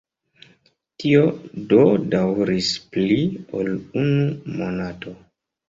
[1.03, 1.19] Tio
[1.73, 1.83] do
[2.15, 3.21] daŭris pli
[3.61, 3.73] ol
[4.07, 5.17] unu monato.